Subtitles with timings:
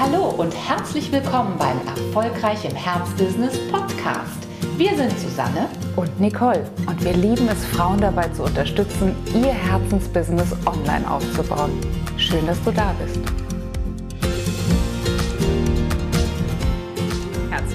[0.00, 4.46] Hallo und herzlich willkommen beim Erfolgreich im Herzbusiness Podcast.
[4.76, 10.52] Wir sind Susanne und Nicole und wir lieben es, Frauen dabei zu unterstützen, ihr Herzensbusiness
[10.66, 11.72] online aufzubauen.
[12.16, 13.47] Schön, dass du da bist.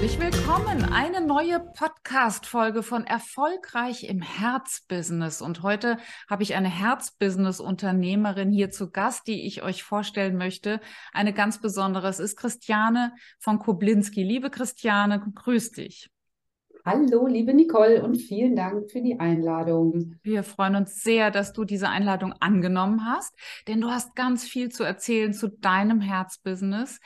[0.04, 0.84] Herzlich willkommen.
[0.92, 5.40] Eine neue Podcast-Folge von Erfolgreich im Herzbusiness.
[5.40, 5.96] Und heute
[6.28, 10.82] habe ich eine Herzbusiness-Unternehmerin hier zu Gast, die ich euch vorstellen möchte.
[11.14, 12.06] Eine ganz besondere.
[12.08, 14.22] Es ist Christiane von Koblinski.
[14.22, 16.10] Liebe Christiane, grüß dich.
[16.86, 20.16] Hallo, liebe Nicole und vielen Dank für die Einladung.
[20.22, 23.34] Wir freuen uns sehr, dass du diese Einladung angenommen hast,
[23.66, 27.00] denn du hast ganz viel zu erzählen zu deinem Herzbusiness.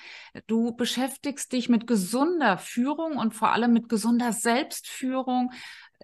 [0.48, 5.52] Du beschäftigst dich mit gesunder Führung und vor allem mit gesunder Selbstführung,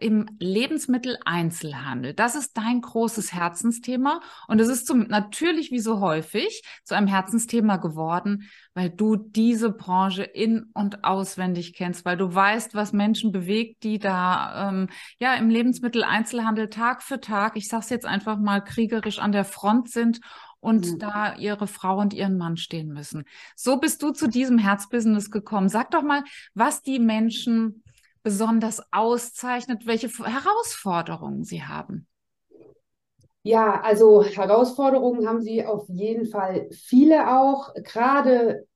[0.04, 2.12] im Lebensmitteleinzelhandel.
[2.12, 7.06] Das ist dein großes Herzensthema und es ist zum, natürlich wie so häufig zu einem
[7.06, 13.32] Herzensthema geworden, weil du diese Branche in und auswendig kennst, weil du weißt, was Menschen
[13.32, 18.62] bewegt, die da ähm, ja im Lebensmitteleinzelhandel Tag für Tag, ich sag's jetzt einfach mal
[18.62, 20.20] kriegerisch an der Front sind
[20.60, 20.98] und mhm.
[20.98, 23.24] da ihre Frau und ihren Mann stehen müssen.
[23.56, 25.70] So bist du zu diesem Herzbusiness gekommen.
[25.70, 27.83] Sag doch mal, was die Menschen
[28.24, 32.08] besonders auszeichnet, welche Herausforderungen Sie haben?
[33.42, 37.74] Ja, also Herausforderungen haben Sie auf jeden Fall viele auch.
[37.74, 38.66] Gerade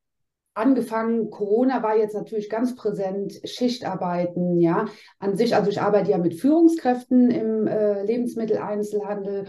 [0.52, 4.86] angefangen, Corona war jetzt natürlich ganz präsent, Schichtarbeiten, ja,
[5.18, 9.46] an sich, also ich arbeite ja mit Führungskräften im äh, Lebensmitteleinzelhandel,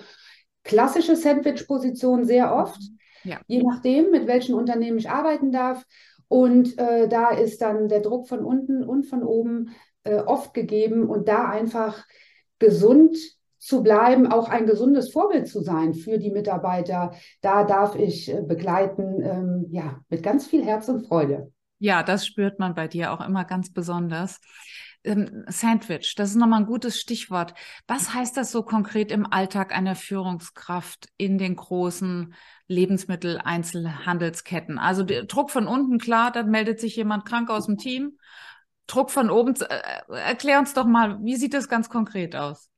[0.64, 2.80] klassische Sandwich-Position sehr oft,
[3.24, 3.42] ja.
[3.48, 5.84] je nachdem, mit welchen Unternehmen ich arbeiten darf.
[6.30, 9.76] Und äh, da ist dann der Druck von unten und von oben
[10.10, 12.06] äh, oft gegeben und da einfach
[12.58, 13.16] gesund
[13.60, 17.12] zu bleiben, auch ein gesundes Vorbild zu sein für die Mitarbeiter.
[17.42, 21.52] Da darf ich äh, begleiten, ähm, ja, mit ganz viel Herz und Freude.
[21.78, 24.40] Ja, das spürt man bei dir auch immer ganz besonders.
[25.04, 27.54] Ähm, Sandwich, das ist nochmal ein gutes Stichwort.
[27.88, 32.34] Was heißt das so konkret im Alltag einer Führungskraft in den großen
[32.68, 34.78] Lebensmitteleinzelhandelsketten?
[34.78, 38.18] Also Druck von unten, klar, dann meldet sich jemand krank aus dem Team
[38.90, 39.56] Druck von oben.
[39.56, 42.70] Äh, erklär uns doch mal, wie sieht das ganz konkret aus?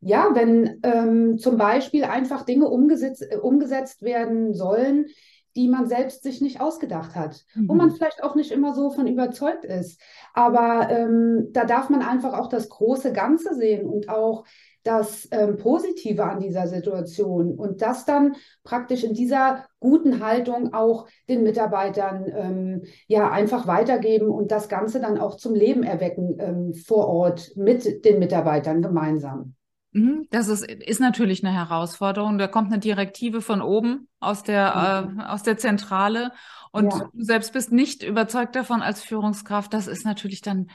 [0.00, 5.06] Ja, wenn ähm, zum Beispiel einfach Dinge umgesetzt, äh, umgesetzt werden sollen,
[5.54, 7.68] die man selbst sich nicht ausgedacht hat, mhm.
[7.68, 10.00] wo man vielleicht auch nicht immer so von überzeugt ist.
[10.32, 14.44] Aber ähm, da darf man einfach auch das große Ganze sehen und auch
[14.84, 18.34] das ähm, Positive an dieser Situation und das dann
[18.64, 25.00] praktisch in dieser guten Haltung auch den Mitarbeitern ähm, ja einfach weitergeben und das Ganze
[25.00, 29.54] dann auch zum Leben erwecken ähm, vor Ort mit den Mitarbeitern gemeinsam.
[29.92, 32.38] Mhm, das ist, ist natürlich eine Herausforderung.
[32.38, 36.32] Da kommt eine Direktive von oben aus der, äh, aus der Zentrale
[36.72, 37.10] und ja.
[37.12, 39.72] du selbst bist nicht überzeugt davon als Führungskraft.
[39.74, 40.68] Das ist natürlich dann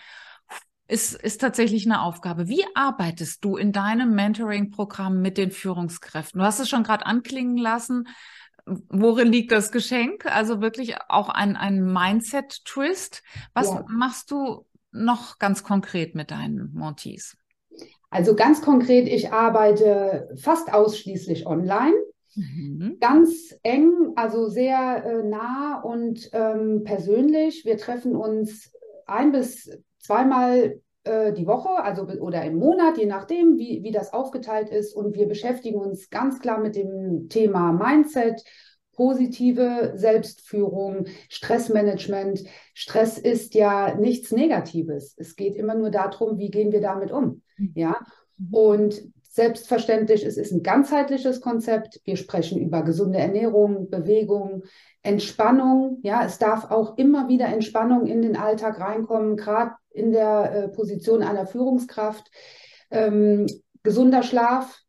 [0.88, 2.48] ist, ist tatsächlich eine Aufgabe.
[2.48, 6.40] Wie arbeitest du in deinem Mentoring-Programm mit den Führungskräften?
[6.40, 8.08] Du hast es schon gerade anklingen lassen.
[8.66, 10.26] Worin liegt das Geschenk?
[10.26, 13.24] Also wirklich auch ein, ein Mindset-Twist.
[13.54, 13.86] Was ja.
[13.90, 17.38] machst du noch ganz konkret mit deinen Montees?
[18.10, 21.96] Also ganz konkret, ich arbeite fast ausschließlich online.
[22.36, 22.98] Mhm.
[23.00, 27.66] Ganz eng, also sehr äh, nah und ähm, persönlich.
[27.66, 28.72] Wir treffen uns
[29.06, 29.70] ein bis
[30.08, 34.96] zweimal äh, die Woche, also oder im Monat, je nachdem, wie, wie das aufgeteilt ist.
[34.96, 38.44] Und wir beschäftigen uns ganz klar mit dem Thema Mindset,
[38.94, 42.42] positive Selbstführung, Stressmanagement.
[42.74, 45.14] Stress ist ja nichts Negatives.
[45.18, 47.42] Es geht immer nur darum, wie gehen wir damit um.
[47.58, 47.72] Mhm.
[47.76, 47.98] Ja.
[48.38, 48.54] Mhm.
[48.54, 52.02] Und selbstverständlich, es ist ein ganzheitliches Konzept.
[52.06, 54.64] Wir sprechen über gesunde Ernährung, Bewegung,
[55.04, 56.00] Entspannung.
[56.02, 60.68] Ja, es darf auch immer wieder Entspannung in den Alltag reinkommen, gerade in der äh,
[60.70, 62.30] Position einer Führungskraft.
[62.92, 63.48] Ähm,
[63.84, 64.80] gesunder Schlaf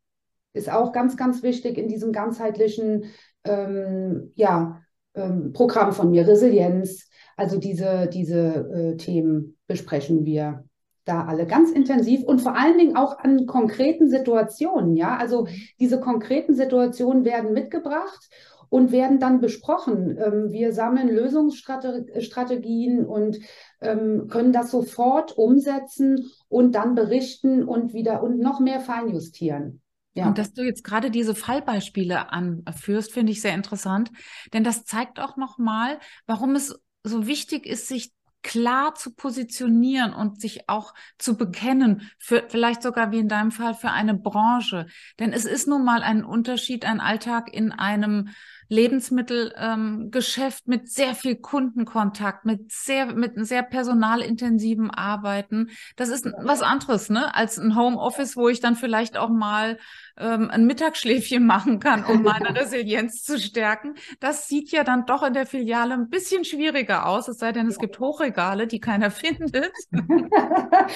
[0.53, 3.05] ist auch ganz, ganz wichtig in diesem ganzheitlichen
[3.43, 4.81] ähm, ja,
[5.15, 6.27] ähm, Programm von mir.
[6.27, 10.65] Resilienz, also diese, diese äh, Themen besprechen wir
[11.05, 14.95] da alle ganz intensiv und vor allen Dingen auch an konkreten Situationen.
[14.95, 15.47] Ja, also
[15.79, 18.29] diese konkreten Situationen werden mitgebracht
[18.69, 20.17] und werden dann besprochen.
[20.17, 23.39] Ähm, wir sammeln Lösungsstrategien und
[23.81, 29.81] ähm, können das sofort umsetzen und dann berichten und wieder und noch mehr feinjustieren.
[30.13, 30.27] Ja.
[30.27, 34.11] Und dass du jetzt gerade diese Fallbeispiele anführst, finde ich sehr interessant,
[34.53, 38.11] denn das zeigt auch nochmal, warum es so wichtig ist, sich
[38.41, 43.73] klar zu positionieren und sich auch zu bekennen, für, vielleicht sogar wie in deinem Fall
[43.73, 44.87] für eine Branche.
[45.19, 48.29] Denn es ist nun mal ein Unterschied, ein Alltag in einem
[48.69, 55.69] Lebensmittelgeschäft ähm, mit sehr viel Kundenkontakt, mit sehr, mit einem sehr personalintensiven Arbeiten.
[55.95, 59.79] Das ist was anderes, ne, als ein Homeoffice, wo ich dann vielleicht auch mal
[60.17, 63.95] ähm, ein Mittagsschläfchen machen kann, um meine Resilienz zu stärken.
[64.19, 67.67] Das sieht ja dann doch in der Filiale ein bisschen schwieriger aus, es sei denn,
[67.67, 69.71] es gibt Hochregale, die keiner findet.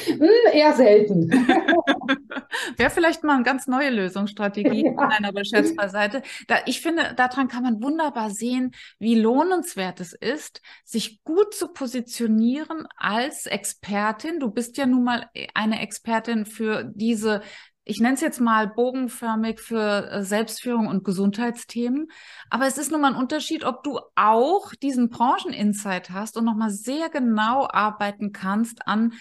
[0.05, 1.29] Hm, eher selten.
[2.77, 4.85] Wäre vielleicht mal eine ganz neue Lösungsstrategie.
[4.85, 5.07] Ja.
[5.07, 6.21] Nein, aber Scherz beiseite.
[6.47, 11.69] Da, ich finde, daran kann man wunderbar sehen, wie lohnenswert es ist, sich gut zu
[11.69, 14.39] positionieren als Expertin.
[14.39, 17.41] Du bist ja nun mal eine Expertin für diese
[17.85, 22.07] ich nenne es jetzt mal bogenförmig für äh, Selbstführung und Gesundheitsthemen.
[22.49, 26.69] Aber es ist nun mal ein Unterschied, ob du auch diesen Brancheninsight hast und nochmal
[26.69, 29.13] sehr genau arbeiten kannst an,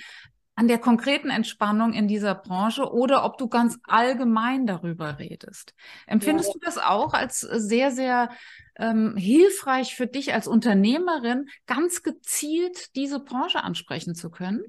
[0.54, 5.75] an der konkreten Entspannung in dieser Branche oder ob du ganz allgemein darüber redest.
[6.06, 6.52] Empfindest ja.
[6.54, 8.31] du das auch als sehr, sehr
[8.76, 14.62] ähm, hilfreich für dich als Unternehmerin, ganz gezielt diese Branche ansprechen zu können?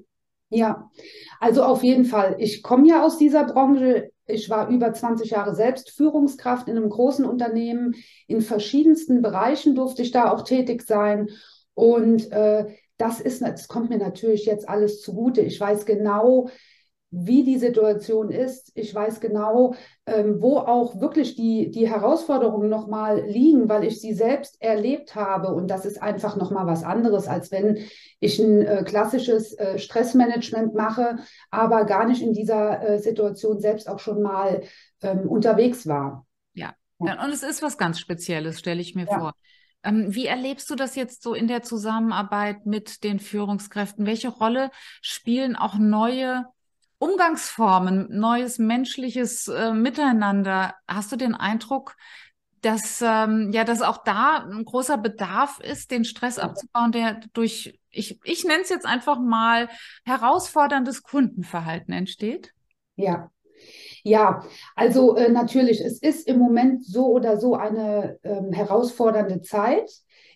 [0.48, 0.90] Ja,
[1.40, 2.36] also auf jeden Fall.
[2.38, 4.10] Ich komme ja aus dieser Branche.
[4.26, 7.94] Ich war über 20 Jahre selbst Führungskraft in einem großen Unternehmen.
[8.26, 11.28] In verschiedensten Bereichen durfte ich da auch tätig sein.
[11.74, 15.40] Und äh, das ist, das kommt mir natürlich jetzt alles zugute.
[15.40, 16.48] Ich weiß genau,
[17.16, 18.72] wie die Situation ist.
[18.74, 19.74] Ich weiß genau,
[20.06, 25.54] ähm, wo auch wirklich die, die Herausforderungen nochmal liegen, weil ich sie selbst erlebt habe.
[25.54, 27.78] Und das ist einfach nochmal was anderes, als wenn
[28.18, 31.18] ich ein äh, klassisches äh, Stressmanagement mache,
[31.50, 34.62] aber gar nicht in dieser äh, Situation selbst auch schon mal
[35.02, 36.26] ähm, unterwegs war.
[36.52, 36.74] Ja.
[36.98, 37.22] ja.
[37.24, 39.18] und es ist was ganz Spezielles, stelle ich mir ja.
[39.18, 39.34] vor.
[39.84, 44.06] Ähm, wie erlebst du das jetzt so in der Zusammenarbeit mit den Führungskräften?
[44.06, 44.70] Welche Rolle
[45.02, 46.46] spielen auch neue
[46.98, 50.74] Umgangsformen, neues menschliches äh, Miteinander.
[50.88, 51.96] Hast du den Eindruck,
[52.62, 57.78] dass ähm, ja, dass auch da ein großer Bedarf ist, den Stress abzubauen, der durch
[57.90, 59.68] ich ich nenne es jetzt einfach mal
[60.06, 62.54] herausforderndes Kundenverhalten entsteht?
[62.96, 63.30] Ja.
[64.02, 64.44] Ja,
[64.76, 69.90] also äh, natürlich, es ist im Moment so oder so eine ähm, herausfordernde Zeit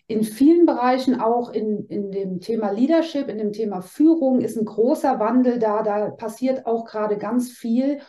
[0.09, 4.65] in vielen Bereichen, auch in, in dem Thema Leadership, in dem Thema Führung, ist ein
[4.65, 5.83] großer Wandel da.
[5.83, 7.99] Da passiert auch gerade ganz viel.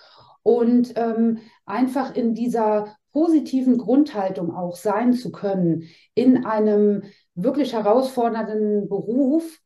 [0.42, 5.84] Und ähm, einfach in dieser positiven Grundhaltung auch sein zu können,
[6.14, 7.02] in einem
[7.34, 9.60] wirklich herausfordernden Beruf,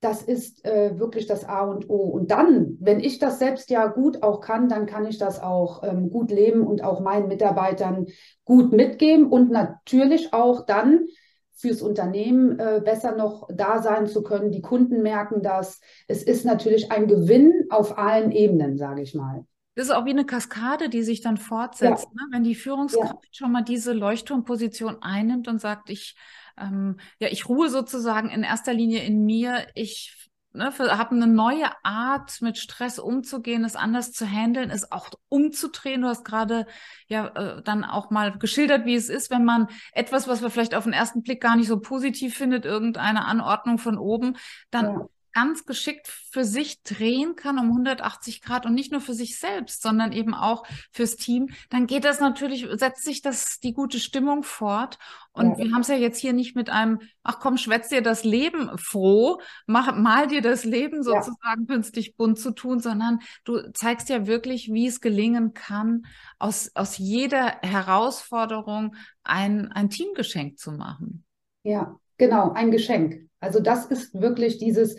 [0.00, 1.96] das ist äh, wirklich das A und O.
[1.96, 5.82] Und dann, wenn ich das selbst ja gut auch kann, dann kann ich das auch
[5.82, 8.06] ähm, gut leben und auch meinen Mitarbeitern
[8.44, 11.06] gut mitgeben und natürlich auch dann
[11.52, 14.52] fürs Unternehmen äh, besser noch da sein zu können.
[14.52, 15.80] Die Kunden merken das.
[16.06, 19.44] Es ist natürlich ein Gewinn auf allen Ebenen, sage ich mal.
[19.78, 22.08] Das ist auch wie eine Kaskade, die sich dann fortsetzt.
[22.10, 22.24] Ja.
[22.24, 22.28] Ne?
[22.32, 23.30] Wenn die Führungskraft ja.
[23.30, 26.16] schon mal diese Leuchtturmposition einnimmt und sagt, ich,
[26.56, 31.70] ähm, ja, ich ruhe sozusagen in erster Linie in mir, ich ne, habe eine neue
[31.84, 36.02] Art, mit Stress umzugehen, es anders zu handeln, es auch umzudrehen.
[36.02, 36.66] Du hast gerade
[37.06, 40.74] ja äh, dann auch mal geschildert, wie es ist, wenn man etwas, was man vielleicht
[40.74, 44.38] auf den ersten Blick gar nicht so positiv findet, irgendeine Anordnung von oben,
[44.72, 49.14] dann ja ganz geschickt für sich drehen kann um 180 Grad und nicht nur für
[49.14, 53.72] sich selbst, sondern eben auch fürs Team, dann geht das natürlich, setzt sich das die
[53.72, 54.98] gute Stimmung fort.
[55.32, 55.58] Und ja.
[55.58, 58.76] wir haben es ja jetzt hier nicht mit einem, ach komm, schwätz dir das Leben
[58.78, 61.74] froh, mach, mal dir das Leben sozusagen ja.
[61.74, 66.06] künstlich bunt zu tun, sondern du zeigst ja wirklich, wie es gelingen kann,
[66.38, 71.24] aus, aus jeder Herausforderung ein, ein Teamgeschenk zu machen.
[71.62, 73.27] Ja, genau, ein Geschenk.
[73.40, 74.96] Also das ist wirklich dieses,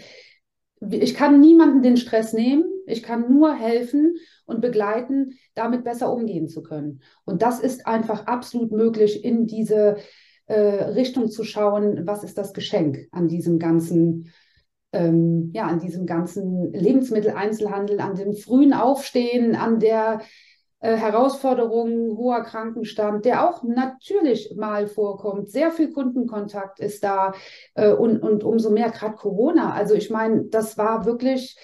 [0.81, 4.15] ich kann niemanden den Stress nehmen, ich kann nur helfen
[4.46, 7.01] und begleiten, damit besser umgehen zu können.
[7.25, 9.98] Und das ist einfach absolut möglich, in diese
[10.46, 14.31] äh, Richtung zu schauen, was ist das Geschenk an diesem ganzen,
[14.93, 20.22] ähm, ja, an diesem ganzen Lebensmitteleinzelhandel, an dem frühen Aufstehen, an der
[20.80, 25.50] äh, Herausforderungen, hoher Krankenstand, der auch natürlich mal vorkommt.
[25.50, 27.34] Sehr viel Kundenkontakt ist da
[27.76, 29.74] äh, und, und umso mehr gerade Corona.
[29.74, 31.58] Also ich meine, das war wirklich,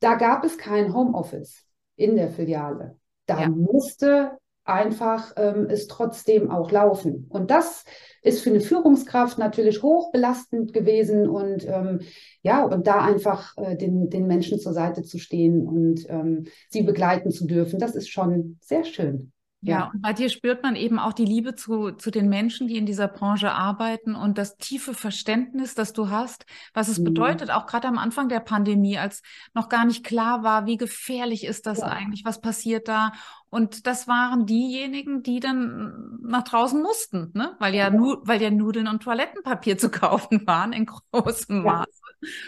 [0.00, 1.64] da gab es kein Homeoffice
[1.96, 2.98] in der Filiale.
[3.26, 3.48] Da ja.
[3.48, 7.26] musste einfach ähm, es trotzdem auch laufen.
[7.28, 7.84] Und das
[8.22, 12.00] ist für eine Führungskraft natürlich hochbelastend gewesen und ähm,
[12.42, 16.82] ja, und da einfach äh, den, den Menschen zur Seite zu stehen und ähm, sie
[16.82, 19.32] begleiten zu dürfen, das ist schon sehr schön.
[19.64, 22.76] Ja, und bei dir spürt man eben auch die Liebe zu, zu den Menschen, die
[22.76, 27.04] in dieser Branche arbeiten und das tiefe Verständnis, das du hast, was es mhm.
[27.04, 29.22] bedeutet, auch gerade am Anfang der Pandemie, als
[29.54, 31.86] noch gar nicht klar war, wie gefährlich ist das ja.
[31.86, 33.12] eigentlich, was passiert da
[33.52, 37.54] Und das waren diejenigen, die dann nach draußen mussten, ne?
[37.58, 41.90] weil ja, nu weil ja Nudeln und Toilettenpapier zu kaufen waren in großem Maße.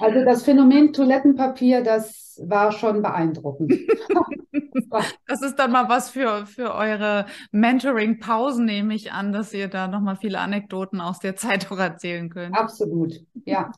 [0.01, 3.73] Also das Phänomen Toilettenpapier, das war schon beeindruckend.
[5.27, 9.89] das ist dann mal was für, für eure Mentoring-Pausen, nehme ich an, dass ihr da
[9.89, 12.57] nochmal viele Anekdoten aus der Zeit auch erzählen könnt.
[12.57, 13.73] Absolut, ja.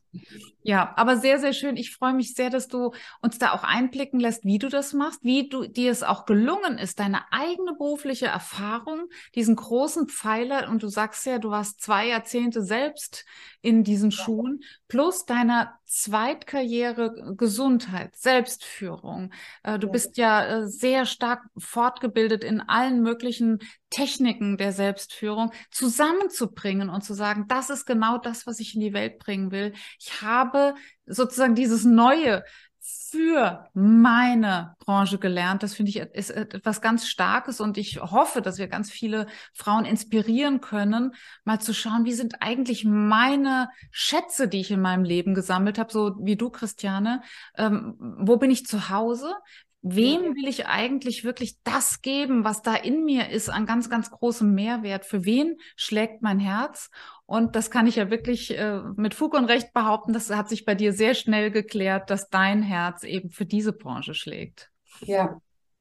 [0.62, 1.76] Ja, aber sehr, sehr schön.
[1.76, 2.92] Ich freue mich sehr, dass du
[3.22, 6.78] uns da auch einblicken lässt, wie du das machst, wie du dir es auch gelungen
[6.78, 12.08] ist, deine eigene berufliche Erfahrung, diesen großen Pfeiler, und du sagst ja, du warst zwei
[12.08, 13.24] Jahrzehnte selbst
[13.60, 14.10] in diesen.
[14.16, 19.32] Schuhen, plus deiner Zweitkarriere Gesundheit, Selbstführung.
[19.62, 26.88] Äh, du bist ja äh, sehr stark fortgebildet in allen möglichen Techniken der Selbstführung zusammenzubringen
[26.88, 29.72] und zu sagen, das ist genau das, was ich in die Welt bringen will.
[30.00, 30.74] Ich habe
[31.06, 32.44] sozusagen dieses Neue
[33.10, 35.62] für meine Branche gelernt.
[35.62, 39.84] Das finde ich ist etwas ganz Starkes und ich hoffe, dass wir ganz viele Frauen
[39.84, 41.14] inspirieren können,
[41.44, 45.92] mal zu schauen, wie sind eigentlich meine Schätze, die ich in meinem Leben gesammelt habe,
[45.92, 47.22] so wie du, Christiane.
[47.56, 49.34] Ähm, wo bin ich zu Hause?
[49.82, 54.10] Wem will ich eigentlich wirklich das geben, was da in mir ist, an ganz, ganz
[54.10, 55.06] großem Mehrwert?
[55.06, 56.90] Für wen schlägt mein Herz?
[57.26, 60.12] Und das kann ich ja wirklich äh, mit Fug und Recht behaupten.
[60.12, 64.14] Das hat sich bei dir sehr schnell geklärt, dass dein Herz eben für diese Branche
[64.14, 64.70] schlägt.
[65.00, 65.40] Ja,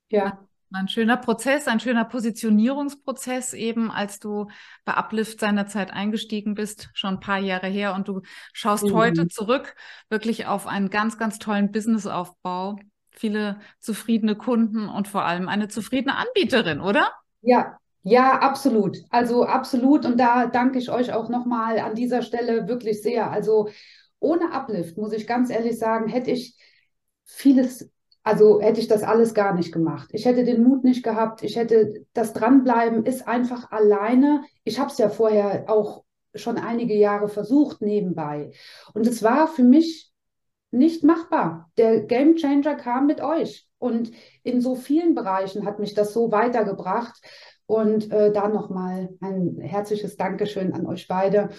[0.10, 0.40] ja.
[0.74, 4.48] Ein schöner Prozess, ein schöner Positionierungsprozess eben, als du
[4.84, 8.94] bei Uplift seinerzeit eingestiegen bist, schon ein paar Jahre her und du schaust mhm.
[8.94, 9.76] heute zurück
[10.10, 12.78] wirklich auf einen ganz, ganz tollen Businessaufbau
[13.12, 17.12] viele zufriedene Kunden und vor allem eine zufriedene Anbieterin, oder?
[17.42, 19.00] Ja, ja, absolut.
[19.10, 20.06] Also absolut.
[20.06, 23.32] Und da danke ich euch auch nochmal an dieser Stelle wirklich sehr.
[23.32, 23.70] Also
[24.20, 26.56] ohne Uplift, muss ich ganz ehrlich sagen, hätte ich
[27.26, 27.90] vieles,
[28.22, 30.10] also hätte ich das alles gar nicht gemacht.
[30.12, 31.42] Ich hätte den Mut nicht gehabt.
[31.42, 34.44] Ich hätte das Dranbleiben ist einfach alleine.
[34.66, 36.04] Ich habe es ja vorher auch
[36.36, 38.52] schon einige Jahre versucht nebenbei.
[38.94, 40.12] Und es war für mich
[40.70, 41.72] nicht machbar.
[41.78, 43.68] Der Game Changer kam mit euch.
[43.80, 44.12] Und
[44.44, 47.20] in so vielen Bereichen hat mich das so weitergebracht.
[47.68, 51.50] Und äh, da nochmal ein herzliches Dankeschön an euch beide.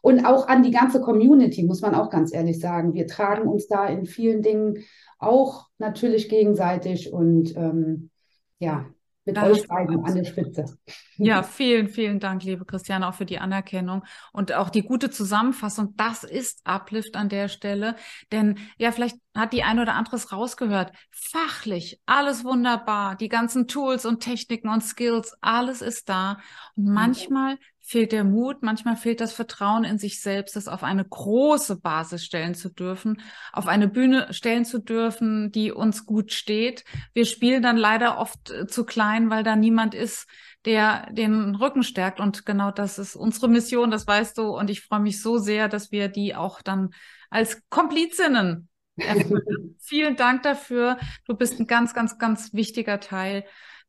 [0.00, 2.94] Und auch an die ganze Community, muss man auch ganz ehrlich sagen.
[2.94, 4.84] Wir tragen uns da in vielen Dingen
[5.18, 7.12] auch natürlich gegenseitig.
[7.12, 8.10] Und ähm,
[8.58, 8.86] ja,
[9.24, 10.78] mit das euch beiden an der Spitze.
[11.16, 15.94] Ja, vielen, vielen Dank, liebe Christiane, auch für die Anerkennung und auch die gute Zusammenfassung.
[15.96, 17.96] Das ist Uplift an der Stelle.
[18.32, 20.92] Denn ja, vielleicht hat die ein oder anderes rausgehört.
[21.10, 23.16] Fachlich, alles wunderbar.
[23.16, 26.38] Die ganzen Tools und Techniken und Skills, alles ist da.
[26.76, 31.04] Und manchmal fehlt der Mut, manchmal fehlt das Vertrauen in sich selbst, das auf eine
[31.04, 33.20] große Basis stellen zu dürfen,
[33.52, 36.84] auf eine Bühne stellen zu dürfen, die uns gut steht.
[37.12, 40.28] Wir spielen dann leider oft äh, zu klein, weil da niemand ist,
[40.64, 42.20] der den Rücken stärkt.
[42.20, 44.56] Und genau das ist unsere Mission, das weißt du.
[44.56, 46.90] Und ich freue mich so sehr, dass wir die auch dann
[47.30, 49.76] als Komplizinnen erfüllen.
[49.80, 50.98] Vielen Dank dafür.
[51.26, 53.44] Du bist ein ganz, ganz, ganz wichtiger Teil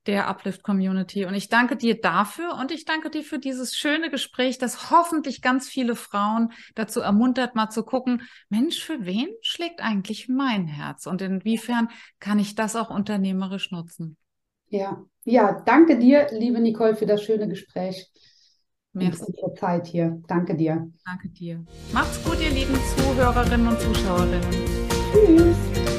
[0.07, 1.25] der Uplift Community.
[1.25, 5.41] Und ich danke dir dafür und ich danke dir für dieses schöne Gespräch, das hoffentlich
[5.41, 11.05] ganz viele Frauen dazu ermuntert, mal zu gucken, Mensch, für wen schlägt eigentlich mein Herz
[11.05, 14.17] und inwiefern kann ich das auch unternehmerisch nutzen?
[14.69, 18.11] Ja, ja, danke dir, liebe Nicole, für das schöne Gespräch.
[18.93, 19.23] Merci.
[19.25, 20.21] unsere Zeit hier.
[20.27, 20.91] Danke dir.
[21.05, 21.65] Danke dir.
[21.91, 24.51] Macht's gut, ihr lieben Zuhörerinnen und Zuschauerinnen.
[25.11, 25.92] Tschüss.